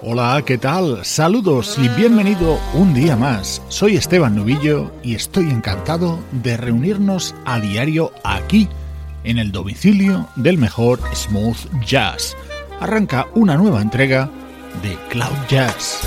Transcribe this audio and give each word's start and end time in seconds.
Hola, 0.00 0.42
¿qué 0.46 0.58
tal? 0.58 1.04
Saludos 1.04 1.76
y 1.76 1.88
bienvenido 1.88 2.60
un 2.72 2.94
día 2.94 3.16
más. 3.16 3.60
Soy 3.68 3.96
Esteban 3.96 4.36
Novillo 4.36 4.92
y 5.02 5.16
estoy 5.16 5.50
encantado 5.50 6.20
de 6.30 6.56
reunirnos 6.56 7.34
a 7.44 7.58
diario 7.58 8.12
aquí, 8.22 8.68
en 9.24 9.38
el 9.38 9.50
domicilio 9.50 10.28
del 10.36 10.56
mejor 10.56 11.00
smooth 11.14 11.82
jazz. 11.84 12.36
Arranca 12.78 13.26
una 13.34 13.56
nueva 13.56 13.82
entrega 13.82 14.30
de 14.82 14.96
Cloud 15.10 15.36
Jazz. 15.48 16.00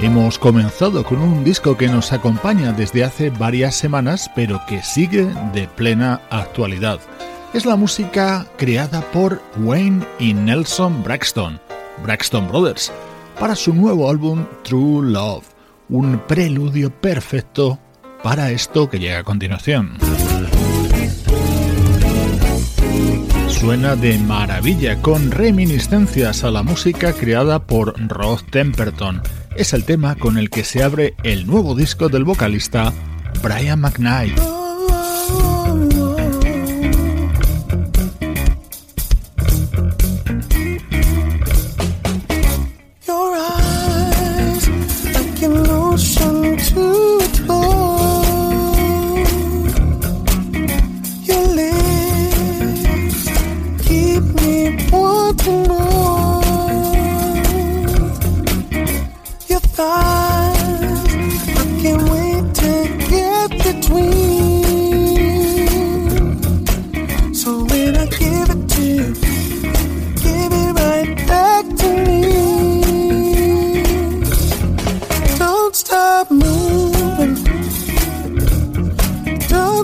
Hemos 0.00 0.38
comenzado 0.38 1.02
con 1.02 1.18
un 1.18 1.42
disco 1.42 1.76
que 1.76 1.88
nos 1.88 2.12
acompaña 2.12 2.72
desde 2.72 3.02
hace 3.02 3.30
varias 3.30 3.74
semanas, 3.74 4.30
pero 4.36 4.60
que 4.68 4.80
sigue 4.80 5.26
de 5.52 5.66
plena 5.66 6.20
actualidad. 6.30 7.00
Es 7.52 7.66
la 7.66 7.74
música 7.74 8.46
creada 8.56 9.00
por 9.10 9.42
Wayne 9.56 10.06
y 10.20 10.34
Nelson 10.34 11.02
Braxton, 11.02 11.60
Braxton 12.04 12.46
Brothers, 12.46 12.92
para 13.40 13.56
su 13.56 13.74
nuevo 13.74 14.08
álbum 14.08 14.46
True 14.62 15.10
Love, 15.10 15.46
un 15.88 16.20
preludio 16.28 16.90
perfecto 16.90 17.80
para 18.22 18.52
esto 18.52 18.88
que 18.88 19.00
llega 19.00 19.18
a 19.18 19.24
continuación. 19.24 19.98
Suena 23.48 23.96
de 23.96 24.16
maravilla 24.18 25.02
con 25.02 25.32
reminiscencias 25.32 26.44
a 26.44 26.52
la 26.52 26.62
música 26.62 27.12
creada 27.12 27.58
por 27.58 28.00
Rod 28.08 28.42
Temperton 28.52 29.22
es 29.56 29.72
el 29.72 29.84
tema 29.84 30.14
con 30.14 30.38
el 30.38 30.50
que 30.50 30.64
se 30.64 30.82
abre 30.82 31.14
el 31.22 31.46
nuevo 31.46 31.74
disco 31.74 32.08
del 32.08 32.24
vocalista 32.24 32.92
Brian 33.42 33.80
McKnight. 33.80 34.57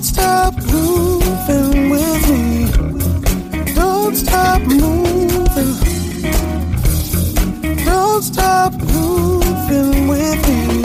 Don't 0.05 0.13
stop 0.13 0.55
moving 0.71 1.89
with 1.89 2.29
me. 2.29 2.69
Don't 3.75 4.15
stop 4.15 4.61
moving. 4.61 5.77
Don't 7.87 8.23
stop 8.23 8.75
moving 8.75 10.07
with 10.07 10.49
me. 10.49 10.83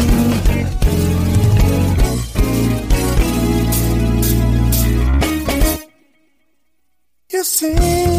You 7.29 7.43
see. 7.43 8.18